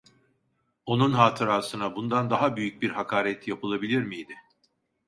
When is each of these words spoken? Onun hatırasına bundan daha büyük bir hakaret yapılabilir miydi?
Onun 0.85 1.11
hatırasına 1.11 1.95
bundan 1.95 2.29
daha 2.29 2.55
büyük 2.55 2.81
bir 2.81 2.89
hakaret 2.89 3.47
yapılabilir 3.47 4.03
miydi? 4.03 4.35